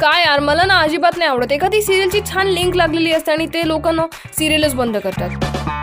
काय 0.00 0.22
यार 0.24 0.40
मला 0.40 0.64
ना 0.64 0.78
अजिबात 0.80 1.16
नाही 1.18 1.30
आवडत. 1.30 1.52
एखादी 1.52 1.80
सिरियलची 1.82 2.20
छान 2.26 2.46
लिंक 2.46 2.76
लागलेली 2.76 3.12
असते 3.12 3.32
आणि 3.32 3.46
ते 3.54 3.66
लोक 3.68 3.88
ना 3.88 4.06
सिरियलच 4.38 4.74
बंद 4.74 4.96
करतात. 4.96 5.78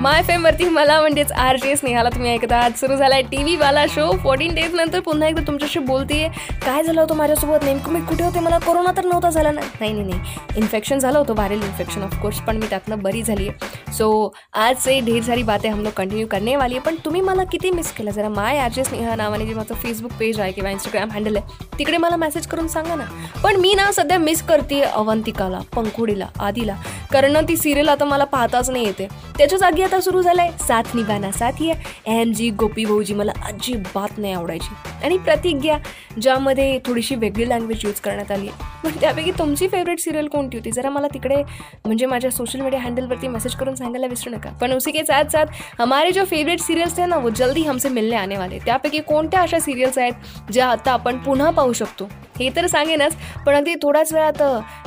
माय 0.00 0.22
फेम 0.26 0.44
वरती 0.44 0.68
मला 0.68 1.00
म्हणजेच 1.00 1.32
आर 1.32 1.56
जे 1.62 1.74
स्नेहाला 1.76 2.08
तुम्ही 2.10 2.30
ऐकता 2.30 2.58
आज 2.64 2.78
सुरू 2.80 2.94
झालाय 2.96 3.22
टी 3.22 3.42
व्ही 3.42 3.56
वाला 3.56 3.84
शो 3.94 4.10
फोर्टीन 4.22 4.54
डेज 4.54 4.74
नंतर 4.74 5.00
पुन्हा 5.04 5.28
एकदा 5.28 5.42
तुमच्याशी 5.46 5.78
बोलतेय. 5.78 6.26
काय 6.64 6.82
झालं 6.82 7.00
होतं 7.00 7.16
माझ्यासोबत? 7.16 7.64
नेमकं 7.64 7.92
मी 7.92 8.00
कुठे 8.08 8.24
होते? 8.24 8.40
मला 8.40 8.58
कोरोना 8.58 8.92
तर 8.96 9.04
नव्हता 9.04 9.30
झाला 9.30 9.50
ना. 9.50 9.60
नाही 9.80 9.92
नाही 9.92 10.04
नाही. 10.04 10.36
इन्फेक्शन 10.56 10.98
झालं 10.98 11.18
होतं 11.18 11.34
व्हायरल 11.34 11.62
इन्फेक्शन 11.62 12.02
ऑफकोर्स 12.02 12.40
पण 12.46 12.56
मी 12.56 12.66
त्यातनं 12.70 13.02
बरी 13.02 13.22
झाली 13.22 13.48
आहे 13.48 13.92
सो 13.92 14.32
आज 14.54 14.76
से 14.84 14.98
ढेर 15.06 15.22
सारी 15.22 15.42
बातें 15.42 15.68
हम 15.70 15.82
लोग 15.82 15.92
कंटिन्यू 15.96 16.26
करने 16.30 16.56
वाली 16.56 16.74
आहे 16.74 16.84
पण 16.86 16.94
तुम्ही 17.04 17.20
मला 17.20 17.44
किती 17.52 17.70
मिस 17.70 17.92
केलं? 17.92 18.10
जरा 18.10 18.28
माय 18.28 18.58
आर 18.58 18.70
जे 18.72 18.84
स्नेहा 18.84 19.16
नावाने 19.16 19.46
जे 19.46 19.54
माझं 19.54 19.74
फेसबुक 19.74 20.12
पेज 20.20 20.40
आहे 20.40 20.52
किंवा 20.52 20.70
इंस्टाग्राम 20.70 21.10
हँडल 21.10 21.36
आहे 21.36 21.78
तिकडे 21.78 21.96
मला 21.96 22.16
मेसेज 22.16 22.46
करून 22.46 22.68
सांगा 22.68 22.94
ना. 22.94 23.04
पण 23.44 23.56
मी 23.60 23.74
ना 23.74 23.90
सध्या 23.92 24.18
मिस 24.18 24.42
करते 24.46 24.80
अवंतिकाला 24.82 25.60
पंखुडीला 25.76 26.26
आदीला. 26.40 26.74
कारण 27.12 27.36
ती 27.48 27.56
सिरियल 27.56 27.88
आता 27.88 28.04
मला 28.04 28.24
पाहताच 28.24 28.70
नाही 28.70 28.84
येते. 28.86 29.06
त्याच्या 29.38 29.58
जागी 29.58 29.82
आता 29.90 30.00
सुरू 30.00 30.22
झालंय. 30.22 30.50
साथ 30.60 30.82
निभाना 30.94 31.30
साथी 31.30 31.70
आहे. 31.70 32.20
एम 32.20 32.32
जी 32.32 32.50
गोपी 32.50 32.84
भाऊजी 32.84 33.14
मला 33.14 33.32
अजिबात 33.44 34.18
नाही 34.18 34.32
आवडायची. 34.32 34.89
आणि 35.04 35.18
प्रतिज्ञा 35.18 35.76
ज्यामध्ये 36.20 36.78
थोडीशी 36.86 37.14
वेगळी 37.14 37.48
लँग्वेज 37.48 37.84
यूज 37.84 38.00
करण्यात 38.00 38.30
आली. 38.32 38.48
पण 38.84 38.90
त्यापैकी 39.00 39.30
तुमची 39.38 39.68
फेवरेट 39.68 40.00
सिरियल 40.00 40.28
कोणती 40.28 40.56
होती? 40.56 40.70
जरा 40.70 40.90
मला 40.90 41.06
तिकडे 41.14 41.42
म्हणजे 41.84 42.06
माझ्या 42.06 42.30
सोशल 42.30 42.60
मीडिया 42.60 42.80
हँडलवरती 42.82 43.28
मेसेज 43.28 43.54
करून 43.54 43.74
सांगायला 43.74 44.06
विसरू 44.06 44.34
नका. 44.34 44.50
पण 44.60 44.72
उसी 44.72 44.90
के 44.90 45.04
साथ 45.04 45.30
साथ 45.32 45.80
हमारे 45.80 46.10
जो 46.12 46.24
फेवरेट 46.24 46.60
सिरियल्स 46.60 46.98
आहे 46.98 47.08
ना 47.08 47.16
वो 47.16 47.30
जल्दी 47.30 47.62
हमसे 47.62 47.88
मिलने 47.88 48.16
आने 48.16 48.36
वाले 48.36 48.58
त्यापैकी 48.58 49.00
कोणत्या 49.00 49.40
अशा 49.40 49.58
सिरियल्स 49.58 49.98
आहेत 49.98 50.50
ज्या 50.52 50.68
आता 50.68 50.92
आपण 50.92 51.18
पुन्हा 51.18 51.50
पाहू 51.50 51.72
शकतो? 51.72 52.08
हे 52.38 52.48
तर 52.56 52.66
सांगेनच 52.66 53.16
पण 53.46 53.54
अगदी 53.54 53.74
थोड्याच 53.82 54.12
वेळात 54.12 54.42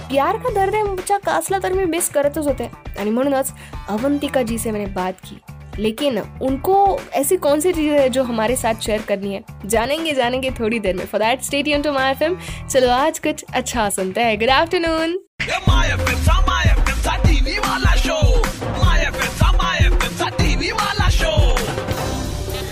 प्यार 0.10 0.38
का 0.38 0.50
दर्द 0.54 1.12
कासला 1.26 1.58
तर 1.64 1.74
मी 1.74 1.86
मिस 1.86 2.10
करतच 2.10 2.48
होते. 2.48 2.70
आणि 3.00 3.10
म्हणूनच 3.10 3.54
अवंतिका 3.90 4.42
जी 4.42 4.58
से 4.58 4.72
मैंने 4.72 4.86
बात 4.86 5.14
की. 5.24 5.36
लेकिन 5.80 6.20
उनको 6.20 7.02
ऐसी 7.14 7.38
कौन 7.38 7.60
सी 7.60 7.74
चीज़ 7.74 7.94
है 7.94 8.10
जो 8.10 8.24
हमारे 8.24 8.56
साथ 8.56 8.76
शेयर 8.76 9.02
करनी 9.02 9.34
है? 9.34 9.44
जानेंगे 9.66 10.14
जानेंगे 10.14 10.52
थोड़ी 10.52 10.80
देर 10.80 10.96
में। 10.96 11.06
For 11.06 11.22
that 11.22 11.42
straight 11.42 11.84
to 11.84 11.92
my 11.92 12.12
F 12.12 12.34
चलो 12.68 12.92
आज 12.92 13.20
कुछ 13.20 13.46
अच्छा 13.54 13.90
सुनते 13.90 14.22
हैं। 14.22 14.40
Good 14.40 14.50
afternoon 14.50 15.20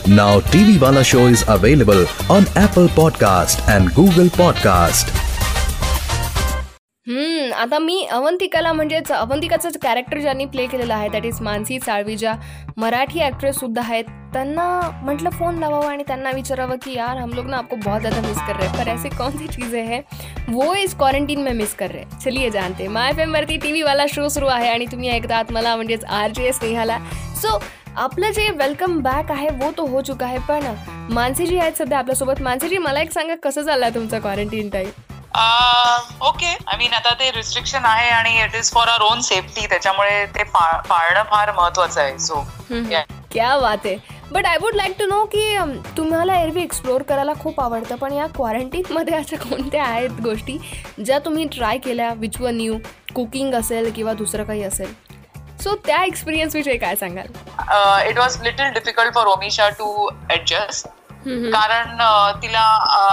Now 0.07 0.41
TV 0.41 0.77
Wala 0.79 1.03
show 1.03 1.35
is 1.35 1.43
available 1.43 2.05
on 2.31 2.45
Apple 2.57 2.87
Podcast 2.87 3.59
and 3.69 3.95
Google 3.99 4.29
Podcast. 4.29 5.20
आता 7.61 7.77
मी 7.79 8.03
अवंतिकाला 8.11 8.71
म्हणजेच 8.73 9.11
अवंतिकाचं 9.11 9.69
कॅरेक्टर 9.81 10.19
ज्यांनी 10.19 10.45
प्ले 10.45 10.65
केलेलं 10.67 10.93
आहे 10.93 11.09
दॅट 11.09 11.25
इज 11.25 11.41
मानसी 11.41 11.79
साळवी 11.79 12.15
ज्या 12.17 12.33
मराठी 12.77 13.19
ॲक्ट्रेस 13.21 13.55
सुद्धा 13.55 13.81
आहेत. 13.81 14.05
त्यांना 14.33 14.63
म्हटलं 15.03 15.29
फोन 15.29 15.57
लावावं 15.59 15.89
आणि 15.89 16.03
त्यांना 16.07 16.31
विचारावं 16.35 16.75
की 16.83 16.93
यार 16.93 17.17
हम 17.17 17.33
लोग 17.33 17.49
ना 17.49 17.57
आपको 17.57 17.75
बहुत 17.75 18.01
ज़्यादा 18.01 18.21
मिस 18.27 18.37
कर 18.37 18.55
रहे 18.55 18.67
हैं 18.67 18.77
पर 18.77 18.89
ऐसे 18.91 19.09
कौन 19.17 19.37
सी 19.37 19.47
चीज़ें 19.47 19.83
हैं 19.87 20.01
वो 20.47 20.73
इस 20.75 20.95
क्वारंटीन 20.97 21.41
में 21.41 21.51
मिस 21.53 21.75
कर 21.75 21.91
रहे 21.91 22.01
हैं? 22.01 22.19
चलिए 22.19 22.49
जानते 22.49 22.87
माय 22.87 23.13
फेम 23.13 23.33
वरती 23.33 23.57
टी 23.57 23.71
व्हीवाला 23.71 24.05
शो 24.13 24.27
सुरू 24.29 24.47
आहे 24.47 24.69
आणि 24.69 24.85
तुम्ही 24.91 25.09
ऐकतात 25.09 25.51
मला 25.51 25.75
म्हणजेच 25.75 26.05
आर 26.05 26.31
जे 26.31 26.51
स्नेहाला. 26.53 26.97
सो 27.41 27.59
आपलं 27.97 28.31
जे 28.31 28.49
वेलकम 28.57 28.99
बॅक 29.03 29.31
आहे 29.31 29.49
वो 29.61 29.71
तो 29.77 29.85
हो 29.87 30.01
चुका 30.01 30.25
आहे 30.25 30.37
पण 30.49 30.65
मानसीजी 31.13 31.57
आहेत 31.57 31.77
सध्या 31.77 31.99
आपल्यासोबत. 31.99 32.41
मानसीजी 32.41 32.77
मला 32.79 33.01
एक 33.01 33.11
सांगा 33.11 33.35
कसं 33.43 33.61
चाललं 33.61 33.85
आहे 33.85 33.95
तुमचं 33.95 34.19
quarantine 34.19 34.69
time 34.69 34.89
okay 35.33 36.47
I 36.67 36.77
mean 36.77 36.93
आता 36.93 37.13
ते 37.19 37.29
रिस्ट्रिक्शन 37.31 37.85
आहे 37.85 38.09
आणि 38.09 38.41
it 38.43 38.55
is 38.55 38.71
for 38.73 38.87
our 38.89 39.01
own 39.01 39.21
safety 39.21 39.65
त्याच्यामुळे 39.69 40.25
ते 40.35 40.43
पाळणं 40.43 41.23
फार 41.29 41.51
महत्वाचं 41.51 42.01
आहे. 42.01 42.17
सो 42.19 42.43
क्या 43.31 43.57
बात 43.59 43.85
आहे. 43.85 43.95
But 44.31 44.45
I 44.45 44.57
would 44.61 44.75
like 44.75 44.95
to 44.99 45.05
know 45.05 45.23
की 45.31 45.57
तुम्हाला 45.97 46.39
एरवी 46.41 46.61
एक्सप्लोर 46.63 47.01
करायला 47.09 47.33
खूप 47.39 47.59
आवडतं 47.61 47.95
पण 47.95 48.13
या 48.13 48.27
क्वारंटीनमध्ये 48.35 49.15
अशा 49.15 49.37
कोणत्या 49.39 49.83
आहेत 49.83 50.21
गोष्टी 50.23 50.57
ज्या 51.05 51.19
तुम्ही 51.25 51.45
ट्राय 51.55 51.77
केल्या? 51.77 52.11
विच 52.17 52.39
व 52.41 52.47
न्यू 52.49 52.77
कुकिंग 53.15 53.53
असेल 53.55 53.91
किंवा 53.95 54.13
दुसरं 54.13 54.43
काही 54.43 54.63
असेल? 54.63 54.93
सो 55.63 55.75
त्या 55.85 56.03
एक्सपिरियन्स 56.03 56.55
विषयी 56.55 56.77
काय 56.77 56.95
सांगाल? 56.95 57.27
It 58.09 58.19
was 58.19 58.41
little 58.43 58.71
difficult 58.73 59.13
for 59.15 59.27
Omisha 59.27 59.69
to 59.69 60.09
adjust 60.31 60.87
कारण 61.25 61.97
तिला 62.41 62.59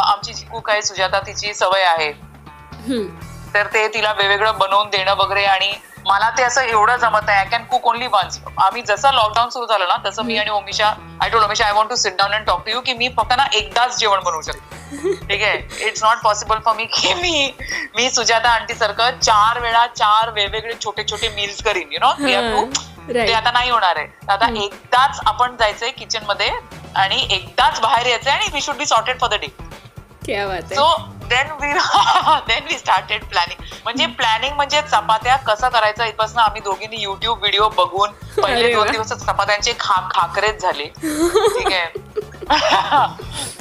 आमची 0.07 0.35
जी 0.35 0.45
कुक 0.47 0.71
आहे 0.71 0.83
सुजाता 0.83 1.21
तिची 1.21 1.53
सवय 1.55 1.85
आहे. 1.85 2.13
तर 3.55 3.67
ते 3.75 3.87
तिला 3.95 4.13
वेगवेगळं 4.13 4.59
बनवून 4.59 4.89
देणं 4.91 5.15
वगैरे 5.17 5.45
आणि 5.47 5.73
मला 6.07 6.29
ते 6.39 6.43
असं 6.43 6.63
एवढं 6.63 6.97
जमत 6.97 7.21
नाही. 7.27 7.39
I 7.39 7.45
can 7.51 7.65
cook 7.65 7.87
only 7.87 8.07
once 8.07 8.39
आम्ही 8.59 8.83
जसं 8.83 9.13
लॉकडाऊन 9.15 9.51
सुरू 9.51 9.67
झालं 9.67 9.89
ना 9.89 9.97
तसं 10.07 10.25
मी 10.25 10.37
आणि 10.39 10.51
Omisha 10.51 10.87
I 11.23 11.29
told 11.29 11.45
Omisha 11.45 11.65
I 11.67 11.73
want 11.73 11.91
to 11.91 11.97
sit 11.97 12.17
down 12.19 12.33
and 12.35 12.47
talk 12.47 12.65
to 12.67 12.71
you 12.73 12.81
की 12.81 12.95
मी 12.95 13.09
फक्त 13.17 13.33
ना 13.37 13.47
एकदाच 13.53 13.99
जेवण 13.99 14.23
बनवू 14.25 14.43
शकते. 14.43 14.77
ठीक 15.29 15.43
आहे? 15.43 15.87
It's 15.87 16.03
not 16.05 16.19
possible 16.23 16.59
for 16.65 16.75
me 16.77 16.85
की 16.93 17.13
मी 17.15 17.53
मी 17.97 18.09
सुजाता 18.11 18.51
आंटी 18.51 18.75
सारखं 18.75 19.19
चार 19.21 19.61
वेळा 19.61 19.87
चार 19.87 20.31
वेगवेगळे 20.31 20.75
छोटे 20.85 21.05
छोटे 21.11 21.29
मील्स 21.29 21.63
करीन 21.65 21.93
यु 21.93 21.99
नो 22.01 22.13
ते 23.27 23.33
आता 23.33 23.51
नाही 23.51 23.71
होणार 23.71 23.97
आहे. 23.97 24.07
आता 24.29 24.47
एकदाच 24.65 25.21
आपण 25.27 25.57
जायचंय 25.57 25.91
किचनमध्ये 25.91 26.51
आणि 26.99 27.27
एकदाच 27.31 27.81
बाहेर 27.81 28.07
यायचंय 28.07 28.33
आणि 28.33 28.51
we 28.53 28.61
should 28.61 28.77
be 28.77 28.87
sorted 28.87 29.21
for 29.21 29.29
the 29.31 29.41
day 29.41 29.47
so 30.75 30.87
then 31.29 31.51
we 31.61 31.73
then 32.47 32.65
we 32.65 32.79
started 32.79 33.25
planning 33.25 33.63
म्हणजे 33.85 34.07
प्लॅनिंग 34.19 34.55
म्हणजे 34.57 34.81
चपात्या 34.83 35.37
कसं 35.47 35.69
करायचं? 35.69 36.05
इथपासून 36.05 36.39
आम्ही 36.39 36.61
दोघींनी 36.61 37.01
युट्यूब 37.03 37.39
व्हिडिओ 37.39 37.69
बघून 37.77 38.11
पहिले 38.37 38.73
दोन 38.75 38.91
दिवस 38.91 39.13
चपात्यांचे 39.15 39.73
खा 39.81 40.01
खाकरेच 40.11 40.63
झाले. 40.63 40.85
ठीक 40.85 41.73
आहे. 41.73 41.87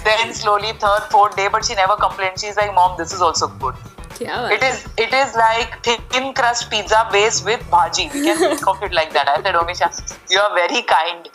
Then 0.04 0.32
slowly 0.34 0.72
third 0.82 1.12
fourth 1.12 1.36
day 1.36 1.48
but 1.48 1.64
she 1.64 1.76
never 1.76 1.96
complain 2.02 2.36
she 2.38 2.48
is 2.48 2.58
like 2.58 2.72
mom 2.72 2.96
this 2.98 3.14
is 3.14 3.22
also 3.22 3.48
good 3.62 3.74
It 4.20 4.64
is 4.64 4.78
it 4.98 5.14
is 5.14 5.36
like 5.36 5.74
thin 5.88 6.34
crust 6.34 6.70
pizza 6.70 7.02
base 7.12 7.44
with 7.46 7.64
bhaji. 7.72 8.06
We 8.14 8.22
can 8.40 8.58
cook 8.58 8.82
it 8.88 8.94
like 8.94 9.12
that. 9.14 9.28
I 9.30 9.42
said, 9.42 9.56
Omisha, 9.56 9.90
you 10.32 10.40
are 10.40 10.54
very 10.56 10.82
kind. 10.92 11.28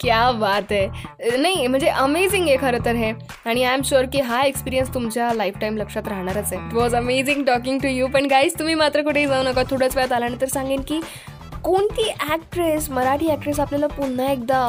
क्या 0.00 0.30
बात 0.40 0.72
आहे 0.72 1.36
नाही 1.36 1.66
म्हणजे 1.66 1.88
amazing 1.88 2.48
आहे 2.48 2.56
खरं 2.60 2.84
तर 2.84 2.94
हे. 2.94 3.12
आणि 3.46 3.64
आय 3.64 3.74
एम 3.74 3.82
शुअर 3.90 4.06
की 4.12 4.20
हा 4.20 4.42
एक्सपिरियन्स 4.42 4.92
तुमच्या 4.94 5.32
लाईफ 5.34 5.54
टाईम 5.60 5.76
लक्षात 5.76 6.08
राहणारच 6.08 6.52
आहे. 6.52 6.66
It 6.66 6.74
was 6.74 6.94
amazing 6.94 7.44
talking 7.46 7.78
to 7.82 7.88
you 7.88 8.08
पण 8.14 8.26
गाईज 8.30 8.58
तुम्ही 8.58 8.74
मात्र 8.74 9.02
कुठेही 9.02 9.26
जाऊ 9.26 9.42
नका. 9.42 9.62
थोड्याच 9.70 9.96
वेळात 9.96 10.12
आल्यानंतर 10.12 10.48
सांगेन 10.48 10.82
की 10.88 11.00
कोणती 11.64 12.10
ॲक्ट्रेस 12.28 12.90
मराठी 12.90 13.30
ॲक्ट्रेस 13.30 13.60
आपल्याला 13.60 13.86
पुन्हा 13.96 14.30
एकदा 14.32 14.60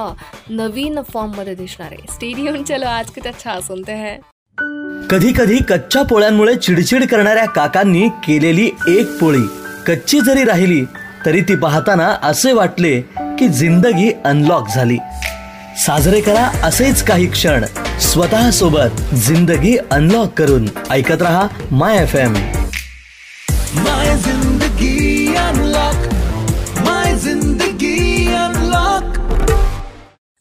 नवीन 0.49 1.01
फॉर्ममध्ये 1.11 1.55
दिसणार 1.55 1.91
आहे. 1.91 2.11
स्टेडियम 2.13 2.63
चलो 2.63 2.87
आज 2.87 3.11
किती 3.15 3.29
अच्छा 3.29 3.51
असून 3.51 3.81
ते 3.87 3.95
है. 4.05 4.17
कधी 5.09 5.33
कधी 5.37 5.57
कच्च्या 5.57 6.01
पोळ्यांमुळे 6.01 6.55
चिडचिड 6.55 7.05
करणाऱ्या 7.05 7.45
काकांनी 7.45 8.09
केलेली 8.09 8.69
एक 8.87 9.17
पोळी. 9.17 9.41
कच्ची 9.87 10.19
जरी 10.19 10.43
राहिली 10.43 10.85
तरी 11.25 11.41
ती 11.41 11.55
पाहताना 11.55 12.15
असे 12.23 12.51
वाटले 12.51 13.01
की 13.17 13.47
जिंदगी 13.47 14.11
अनलॉक 14.25 14.67
झाली. 14.75 14.97
साजरे 15.85 16.21
करा 16.21 16.43
असेच 16.63 17.03
काही 17.03 17.27
क्षण. 17.27 17.65
स्वतः 18.01 18.49
सोबत 18.49 19.15
जिंदगी 19.15 19.77
अनलॉक 19.91 20.33
करून 20.33 20.65
ऐकत 20.91 21.21
रहा 21.21 21.47
माय 21.71 21.97
एफ 21.97 22.15
एम 22.15 22.33
माय 23.75 24.13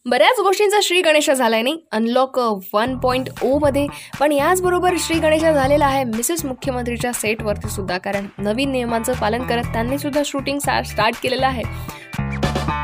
बऱ्याच 0.08 0.40
गोष्टींचा 0.40 0.78
श्री 0.82 1.00
गणेश 1.02 1.30
झालाय 1.30 1.62
नाही? 1.62 1.78
अनलॉक 1.92 2.38
वन 2.74 2.96
पॉईंट 2.98 3.28
ओ 3.42 3.58
मध्ये. 3.58 3.86
पण 4.20 4.32
याचबरोबर 4.32 4.94
श्री 4.98 5.18
गणेश 5.18 5.42
झालेला 5.42 5.86
आहे 5.86 6.04
मिसेस 6.04 6.44
मुख्यमंत्रीच्या 6.44 7.12
सेटवरती 7.12 7.68
सुद्धा. 7.68 7.98
कारण 7.98 8.26
नवीन 8.38 8.72
नियमांचं 8.72 9.12
पालन 9.12 9.47
करत 9.47 9.72
त्यांनी 9.72 9.98
सुद्धा 9.98 10.22
शूटिंग 10.24 10.58
स्टार्ट 10.58 11.22
केलेलं 11.22 11.47
आहे. 11.47 11.62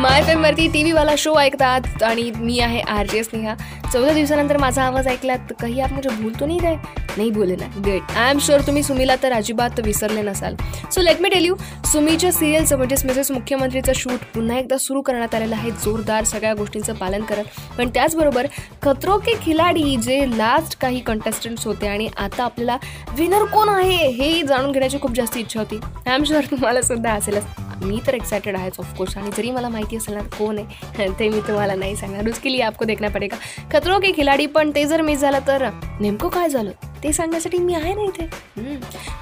माय 0.00 0.18
एफ 0.20 0.28
एमवरती 0.28 0.66
टी 0.72 0.82
व्हीवाला 0.82 1.14
शो 1.18 1.34
ऐकतात 1.38 2.02
आणि 2.02 2.30
मी 2.36 2.58
आहे 2.60 2.80
आर 2.80 3.06
जे 3.06 3.22
स्नेहा. 3.24 3.54
चौदा 3.92 4.12
दिवसानंतर 4.12 4.56
माझा 4.56 4.82
आवाज 4.82 5.08
ऐकलात 5.08 5.52
काही 5.60 5.80
आप 5.80 5.92
म्हणजे 5.92 6.08
भूलतो 6.22 6.46
नाही 6.46 6.58
काय 6.58 6.76
नाही 7.16 7.30
बोले 7.30 7.56
ना. 7.56 7.66
गुड 7.76 8.16
आय 8.16 8.30
एम 8.30 8.38
शुअर 8.38 8.60
तुम्ही 8.66 8.82
सुमीला 8.82 9.14
तर 9.22 9.32
अजिबात 9.32 9.80
विसरले 9.84 10.22
नसाल. 10.22 10.54
So 10.92 11.00
let 11.00 11.20
me 11.20 11.28
tell 11.28 11.44
you 11.44 11.54
सुमीच्या 11.92 12.32
सिरियलचं 12.32 12.76
म्हणजेच 12.76 13.04
मिसेस 13.06 13.30
मुख्यमंत्रीचं 13.30 13.92
शूट 13.94 14.24
पुन्हा 14.34 14.58
एकदा 14.58 14.76
सुरू 14.78 15.02
करण्यात 15.02 15.34
आलेलं 15.34 15.56
आहे. 15.56 15.70
जोरदार 15.84 16.24
सगळ्या 16.24 16.54
गोष्टींचं 16.54 16.94
पालन 16.94 17.22
करत. 17.22 17.60
पण 17.78 17.90
त्याचबरोबर 17.94 18.46
खतरो 18.82 19.18
के 19.18 19.34
खिलाडी 19.42 19.96
जे 19.96 20.24
लास्ट 20.38 20.78
काही 20.80 21.00
कंटेस्टंट्स 21.00 21.66
होते 21.66 21.88
आणि 21.88 22.08
आता 22.16 22.44
आपल्याला 22.44 22.76
विनर 23.18 23.44
कोण 23.52 23.68
आहे 23.68 24.06
हे 24.08 24.42
जाणून 24.42 24.72
घेण्याची 24.72 24.98
खूप 25.02 25.14
जास्त 25.16 25.36
इच्छा 25.36 25.60
होती. 25.60 25.80
आय 26.06 26.14
एम 26.14 26.24
शुअर 26.24 26.50
तुम्हाला 26.50 26.82
सुद्धा 26.82 27.12
असेलच 27.12 27.44
मी 27.82 27.98
तर 28.06 28.14
एक्सायटेड 28.14 28.56
आहेच 28.56 28.78
ऑफकोर्स 28.78 29.16
आणि 29.18 29.30
जरी 29.36 29.50
मला 29.50 29.68
माहिती 29.68 29.96
असेल 29.96 30.14
ना 30.14 30.22
कोण 30.38 30.58
आहे? 30.58 31.08
ते 31.18 31.28
मी 31.28 31.40
तुम्हाला 31.48 31.74
नाही 31.74 31.96
सांगणार. 31.96 32.28
उसके 32.30 32.52
लिए 32.52 32.62
आपको 32.62 32.84
देखना 32.84 33.08
पडेगा. 33.08 33.36
खतरो 33.72 33.98
के 33.98 34.12
खिलाडी 34.16 34.46
पण 34.46 34.70
ते 34.74 34.84
जर 34.86 35.02
मिस 35.02 35.20
झालं 35.20 35.38
तर 35.46 35.68
नेमकं 36.00 36.28
काय 36.28 36.48
झालं? 36.48 36.70
ते 37.04 37.12
सांगण्यासाठी 37.12 37.58
मी 37.58 37.74
आहे 37.74 37.94
ना 37.94 38.02
इथे. 38.02 38.26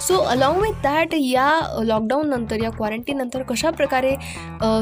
सो 0.00 0.16
अलॉंग 0.22 0.60
विथ 0.62 0.82
दॅट 0.82 1.14
या 1.14 1.48
लॉकडाऊन 1.84 2.28
नंतर 2.30 2.62
या 2.62 2.70
क्वारंटीन 2.70 3.16
नंतर 3.18 3.42
कशा 3.42 3.70
प्रकारे 3.70 4.14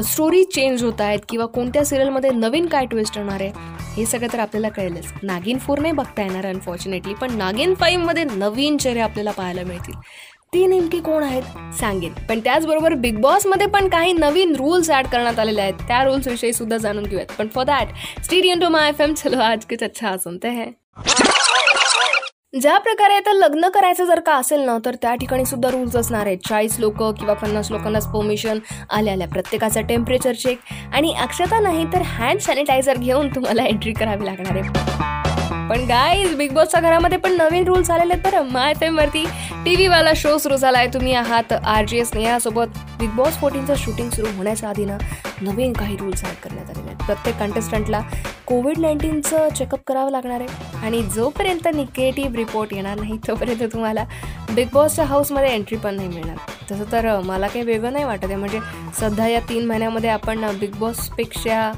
स्टोरी 0.03 0.43
चेंज 0.45 0.83
होत 0.83 1.01
आहेत 1.01 1.19
किंवा 1.29 1.45
कोणत्या 1.45 1.83
सिरियलमध्ये 1.85 2.29
नवीन 2.31 2.65
काय 2.67 2.85
ट्विस्ट 2.85 3.17
होणार 3.17 3.41
आहे 3.41 3.77
हे 3.95 4.05
सगळं 4.05 4.33
तर 4.33 4.39
आपल्याला 4.39 4.69
कळेलच. 4.69 5.05
नागिन 5.23 5.57
फोर 5.57 5.79
नाही 5.79 5.93
बघता 5.93 6.21
येणार 6.21 6.45
अनफॉर्च्युनेटली 6.45 7.13
पण 7.13 7.35
नागिन 7.37 7.73
फाईव्हमध्ये 7.75 8.23
नवीन 8.35 8.77
चेहरे 8.77 8.99
आपल्याला 8.99 9.31
पाहायला 9.31 9.63
मिळतील. 9.63 9.95
ती 10.53 10.65
नेमकी 10.67 10.99
कोण 10.99 11.23
आहेत? 11.23 11.43
सांगेन. 11.79 12.13
पण 12.29 12.39
त्याचबरोबर 12.39 12.93
बिग 12.93 13.19
बॉसमध्ये 13.21 13.67
पण 13.67 13.87
काही 13.89 14.13
नवीन 14.13 14.55
रूल्स 14.55 14.89
ऍड 14.91 15.07
करण्यात 15.07 15.39
आलेले 15.39 15.61
आहेत. 15.61 15.73
त्या 15.87 16.03
रूल्स 16.03 16.27
विषयी 16.27 16.53
सुद्धा 16.53 16.77
जाणून 16.77 17.03
घेऊयात. 17.03 17.33
पण 17.37 17.47
for 17.55 17.63
that 17.65 17.87
straight 18.23 18.59
to 18.59 18.69
my 18.69 18.89
F 18.89 19.01
M 19.01 19.13
चलो 19.13 19.39
आज 19.41 19.65
कुछ 19.65 19.83
अच्छा 19.83 20.15
सुनते 20.17 20.49
हैं. 20.49 20.71
ज्या 22.61 22.77
प्रकारे 22.77 23.15
आता 23.15 23.33
लग्न 23.33 23.67
करायचं 23.69 24.05
जर 24.05 24.19
का 24.19 24.35
असेल 24.35 24.59
ना 24.59 24.77
तर 24.85 24.95
त्या 25.01 25.13
ठिकाणी 25.15 25.45
सुद्धा 25.45 25.69
रूल्स 25.69 25.95
असणार 25.95 26.25
आहेत. 26.25 26.37
चाळीस 26.49 26.79
लोक 26.79 27.03
किंवा 27.19 27.33
पन्नास 27.33 27.71
लोकांनाच 27.71 28.07
परमिशन 28.13 28.59
आल्या 28.89 29.13
आल्या. 29.13 29.27
प्रत्येकाचा 29.27 29.81
टेम्परेचर 29.81 30.33
चेक 30.33 30.59
आणि 30.93 31.13
अक्षता 31.21 31.59
नाही 31.59 31.85
तर 31.93 32.01
हँड 32.05 32.39
सॅनिटायझर 32.39 32.97
घेऊन 32.97 33.35
तुम्हाला 33.35 33.65
एंट्री 33.65 33.93
करावी 33.93 34.25
लागणार 34.25 34.57
आहे. 34.57 35.28
पण 35.69 35.83
गाईज 35.87 36.35
बिग 36.35 36.53
बॉसच्या 36.53 36.79
घरामध्ये 36.81 37.17
पण 37.17 37.35
नवीन 37.37 37.63
रूल्स 37.67 37.89
आलेले 37.91 38.13
आहेत 38.13 38.23
बरं. 38.23 38.47
माय 38.51 38.73
फेमवरती 38.79 39.23
टी 39.65 39.75
व्हीवाला 39.75 40.11
शो 40.15 40.37
सुरू 40.37 40.55
झाला 40.55 40.77
आहे 40.77 40.87
तुम्ही 40.93 41.13
आहात 41.15 41.53
आर 41.53 41.85
जी 41.85 41.97
एस 41.99 42.11
नेहासोबत 42.13 42.77
बिग 42.99 43.09
बॉस 43.15 43.37
फोर्टीनचं 43.39 43.75
शूटिंग 43.77 44.09
सुरू 44.09 44.27
होण्याच्या 44.37 44.69
आधी 44.69 44.85
ना 44.85 44.97
नवीन 45.41 45.73
काही 45.73 45.95
रूल्स 45.97 46.23
ॲड 46.25 46.35
करण्यात 46.43 46.69
आलेले 46.69 46.87
आहेत. 46.87 47.05
प्रत्येक 47.05 47.37
कंटेस्टंटला 47.39 48.01
कोविड 48.47 48.77
नाईन्टीनचं 48.79 49.47
चेकअप 49.57 49.79
करावं 49.87 50.11
लागणार 50.11 50.41
आहे. 50.41 50.85
आणि 50.85 51.01
जोपर्यंत 51.15 51.67
निगेटिव्ह 51.75 52.35
रिपोर्ट 52.35 52.73
येणार 52.73 52.99
नाही 52.99 53.17
तोपर्यंत 53.27 53.63
तुम्हाला 53.73 54.03
बिग 54.55 54.67
बॉसच्या 54.73 55.05
हाऊसमध्ये 55.05 55.53
एंट्री 55.53 55.77
पण 55.77 55.95
नाही 55.95 56.07
मिळणार. 56.07 56.37
तसं 56.71 56.91
तर 56.91 57.19
मला 57.25 57.47
काही 57.47 57.65
वेगळं 57.65 57.93
नाही 57.93 58.05
वाटत 58.05 58.25
आहे. 58.25 58.35
म्हणजे 58.35 58.59
सध्या 58.99 59.27
या 59.27 59.39
तीन 59.49 59.65
महिन्यामध्ये 59.67 60.09
आपण 60.09 60.45
बिग 60.59 60.75
बॉसपेक्षा 60.79 61.71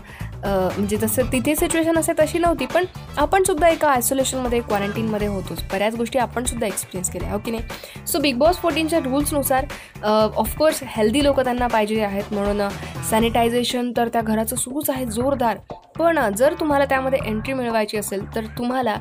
म्हणजे 0.46 0.98
जसं 0.98 1.32
तिथे 1.32 1.56
सिच्युएशन 1.56 1.98
असे 1.98 2.14
तशी 2.20 2.40
नव्हती 2.40 2.66
पण 2.66 2.86
आपण 3.18 3.44
सुद्धा 3.44 3.68
एका 3.70 3.90
आयसोलेशनमध्ये 3.90 4.60
क्वारंटीनमध्ये 4.60 5.28
होतोच. 5.28 5.64
बऱ्याच 5.72 5.96
गोष्टी 5.96 6.20
आपण 6.20 6.44
सुद्धा 6.44 6.68
एक्सपिरियन्स 6.68 7.12
केल्या 7.12 7.32
हो 7.32 7.38
की 7.46 7.52
नाही? 7.52 8.06
सो 8.08 8.20
बिग 8.20 8.38
बॉस 8.38 8.58
फोर्टीनच्या 8.62 9.00
रूल्सनुसार 9.00 9.66
ऑफकोर्स 10.04 10.84
हेल्दी 10.96 11.24
लोक 11.24 11.40
त्यांना 11.40 11.68
पाहिजे 11.68 12.02
आहेत. 12.04 12.34
म्हणून 12.34 12.68
सॅनिटायझेशन 13.10 13.92
तर 13.98 14.08
त्या 14.08 14.22
घराचं 14.22 14.56
सुरूच 14.56 14.90
आहे 14.90 15.06
जोरदार. 15.06 15.58
पण 16.00 16.20
जर 16.38 16.54
तुम्हाला 16.60 16.86
त्यामध्ये 16.86 17.20
एंट्री 17.26 17.54
मिळवायची 17.54 17.98
असेल 17.98 18.26
तर 18.36 18.46
तुम्हाला 18.58 18.96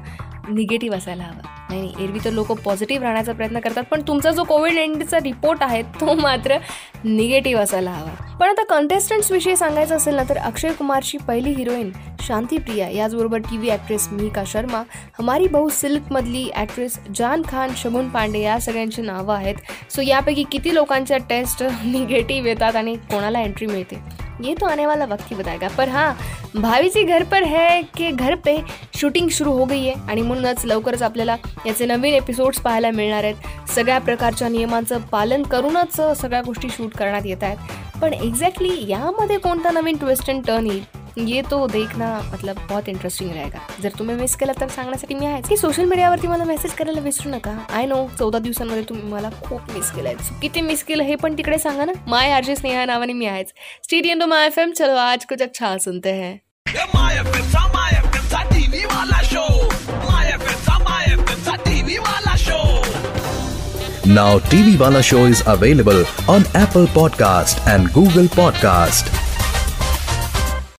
निगेटिव्ह 0.48 0.96
असायला 0.96 1.25
हवा. 1.25 1.56
नाही 1.70 1.81
नाही 1.81 2.05
एरवी 2.05 2.19
तर 2.25 2.31
लोक 2.31 2.50
पॉझिटिव्ह 2.64 3.02
राहण्याचा 3.02 3.32
प्रयत्न 3.32 3.58
करतात 3.61 3.84
पण 3.90 4.00
तुमचा 4.08 4.31
जो 4.31 4.44
कोविड 4.44 4.72
नाईन्टीनचा 4.75 5.19
रिपोर्ट 5.25 5.62
आहे 5.62 5.82
तो 6.00 6.14
मात्र 6.14 6.56
निगेटिव्ह 7.05 7.62
असायला 7.62 7.90
हवा. 7.90 8.37
पण 8.40 8.49
आता 8.49 8.62
कंटेस्टंट्सविषयी 8.69 9.56
सांगायचं 9.56 9.96
असेल 9.96 10.14
ना 10.14 10.22
तर 10.28 10.38
अक्षय 10.38 10.72
कुमारची 10.78 11.19
पहिली 11.28 11.50
हिरोईन 11.55 11.90
शांती 12.26 12.58
प्रिया 12.58 12.88
याचबरोबर 12.88 13.38
T 13.40 13.56
V 13.56 13.70
actress 13.70 14.08
Mika 14.12 14.43
Sharma 14.46 14.82
Hamari 15.19 15.46
Bahu 15.49 15.69
सिल्कमधली 15.72 16.49
ॲक्ट्रेस 16.55 16.99
जान 17.17 17.43
खान 17.49 17.70
शगुन 17.76 18.08
पांडे 18.08 18.40
या 18.40 18.58
सगळ्यांची 18.61 19.02
नावं 19.02 19.34
आहेत. 19.34 19.55
सो 19.90 20.02
यापैकी 20.02 20.44
किती 20.52 20.75
लोकांच्या 20.75 21.19
टेस्ट 21.31 21.62
निगेटिव्ह 21.84 22.49
येतात 22.49 22.76
आणि 22.76 22.96
कोणाला 23.11 23.40
एंट्री 23.40 23.67
मिळते? 23.67 23.99
ये 24.44 24.55
तो 24.61 24.67
आने 24.67 24.87
वाला 24.87 25.05
वक्त 25.05 25.31
ही 25.31 25.37
बताएगा. 25.37 25.69
पर 25.69 25.88
हाँ 25.88 26.12
भावीची 26.55 27.02
घर 27.02 27.22
पर 27.32 27.43
है 27.43 27.81
की 27.96 28.11
घर 28.11 28.34
पे 28.44 28.56
शूटिंग 29.00 29.29
सुरू 29.29 29.52
हो 29.52 29.64
गई 29.64 29.88
आहे 29.88 30.08
आणि 30.08 30.23
म्हणूनच 30.23 30.64
लवकरच 30.64 31.02
आपल्याला 31.02 31.37
याचे 31.67 31.87
नवीन 31.87 32.14
एपिसोड्स 32.14 32.61
पाहायला 32.61 32.91
मिळणार 32.91 33.25
आहेत. 33.25 33.69
सगळ्या 33.75 33.99
प्रकारच्या 33.99 34.49
नियमांचं 34.49 35.00
पालन 35.12 35.43
करूनच 35.43 36.00
सगळ्या 36.20 36.43
गोष्टी 36.43 36.69
शूट 36.70 36.94
करण्यात 36.94 37.26
येत 37.26 37.43
आहेत. 37.43 37.99
पण 38.02 38.12
एक्झॅक्टली 38.14 38.70
यामध्ये 38.88 39.38
कोणता 39.38 39.70
नवीन 39.70 39.97
ट्विस्ट 39.97 40.31
अँड 40.31 40.47
टर्न 40.47 40.67
येईल 40.67 41.29
ये 41.29 41.41
तो 41.50 41.67
देखना 41.67 42.06
मतलब 42.32 42.56
बहुत 42.69 42.88
इंटरेस्टिंग 42.88 43.31
रहेगा. 43.31 43.58
जर 43.82 43.88
तुम्ही 43.99 44.14
मिस 44.17 44.37
केला 44.37 44.52
तर 44.61 44.69
सांगण्यासाठी 44.69 45.14
मी 45.14 45.26
आहे 45.26 45.41
की 45.49 45.56
सोशल 45.56 45.85
मीडियावरती 45.85 46.29
मला 46.29 46.44
मेसेज 46.44 46.73
करायला 46.75 47.00
विसरू 47.00 47.31
नका. 47.31 47.56
आय 47.73 47.87
नो 47.87 48.06
चौदा 48.19 48.38
दिवसांमध्ये 48.38 48.82
तुम्ही 48.88 49.12
मला 49.12 49.31
खूप 49.43 49.73
मिस 49.75 49.91
केलं 49.91 50.08
आहे 50.08 50.38
किती 50.43 50.61
मिस 50.61 50.85
केलं 50.85 51.03
हे 51.03 51.14
पण 51.14 51.38
तिकडे 51.38 51.58
सांगा 51.58 51.85
ना. 51.85 51.93
माय 52.06 52.31
आरजे 52.32 52.56
स्नेहा 52.56 52.85
नावाने 52.85 53.12
मी 53.12 53.26
आहेच. 53.26 53.53
स्टेडियम 53.85 54.20
तो 54.20 54.26
माय 54.26 54.46
एफ 54.46 54.58
एम 54.58 54.73
चलो 54.73 54.96
आज 54.96 55.26
कुछ 55.26 55.43
अच्छा 55.43 55.76
सुनते 55.79 56.12
हैं. 56.12 56.38
Now 64.10 64.40
TV 64.40 64.76
Wala 64.76 65.04
show 65.04 65.26
is 65.26 65.40
available 65.46 66.04
on 66.26 66.42
Apple 66.54 66.86
Podcast 66.86 67.64
and 67.68 67.92
Google 67.92 68.26
Podcast. 68.26 69.19